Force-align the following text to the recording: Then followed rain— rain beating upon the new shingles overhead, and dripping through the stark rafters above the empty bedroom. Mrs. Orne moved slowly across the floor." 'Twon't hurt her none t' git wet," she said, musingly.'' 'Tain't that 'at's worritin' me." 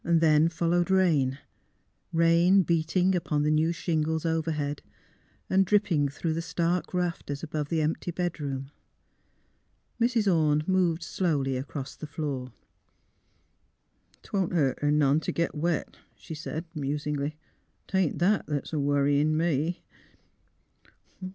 Then 0.03 0.49
followed 0.49 0.89
rain— 0.89 1.37
rain 2.11 2.63
beating 2.63 3.13
upon 3.13 3.43
the 3.43 3.51
new 3.51 3.71
shingles 3.71 4.25
overhead, 4.25 4.81
and 5.47 5.63
dripping 5.63 6.09
through 6.09 6.33
the 6.33 6.41
stark 6.41 6.91
rafters 6.95 7.43
above 7.43 7.69
the 7.69 7.83
empty 7.83 8.09
bedroom. 8.09 8.71
Mrs. 10.01 10.25
Orne 10.25 10.63
moved 10.65 11.03
slowly 11.03 11.55
across 11.55 11.95
the 11.95 12.07
floor." 12.07 12.51
'Twon't 14.23 14.53
hurt 14.53 14.79
her 14.81 14.89
none 14.89 15.19
t' 15.19 15.31
git 15.31 15.53
wet," 15.53 15.97
she 16.15 16.33
said, 16.33 16.65
musingly.'' 16.73 17.37
'Tain't 17.87 18.17
that 18.17 18.49
'at's 18.49 18.71
worritin' 18.73 19.37
me." 19.37 19.83